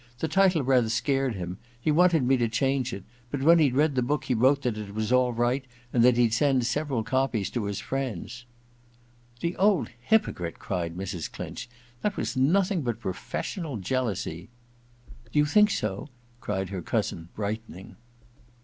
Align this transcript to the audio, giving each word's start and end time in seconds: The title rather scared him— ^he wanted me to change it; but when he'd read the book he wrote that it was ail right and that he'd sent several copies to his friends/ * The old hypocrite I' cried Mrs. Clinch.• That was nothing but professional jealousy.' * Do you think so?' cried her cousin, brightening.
The 0.17 0.27
title 0.27 0.63
rather 0.63 0.89
scared 0.89 1.35
him— 1.35 1.59
^he 1.85 1.91
wanted 1.91 2.23
me 2.23 2.35
to 2.37 2.49
change 2.49 2.91
it; 2.91 3.03
but 3.29 3.43
when 3.43 3.59
he'd 3.59 3.75
read 3.75 3.93
the 3.93 4.01
book 4.01 4.23
he 4.23 4.33
wrote 4.33 4.63
that 4.63 4.75
it 4.75 4.95
was 4.95 5.11
ail 5.11 5.31
right 5.31 5.63
and 5.93 6.03
that 6.03 6.17
he'd 6.17 6.33
sent 6.33 6.65
several 6.65 7.03
copies 7.03 7.51
to 7.51 7.65
his 7.65 7.79
friends/ 7.79 8.45
* 8.95 9.39
The 9.41 9.55
old 9.57 9.89
hypocrite 10.01 10.55
I' 10.55 10.59
cried 10.65 10.97
Mrs. 10.97 11.31
Clinch.• 11.31 11.69
That 12.01 12.17
was 12.17 12.35
nothing 12.35 12.81
but 12.81 12.99
professional 12.99 13.77
jealousy.' 13.77 14.49
* 14.89 15.31
Do 15.31 15.37
you 15.37 15.45
think 15.45 15.69
so?' 15.69 16.09
cried 16.41 16.69
her 16.69 16.81
cousin, 16.81 17.29
brightening. 17.35 17.95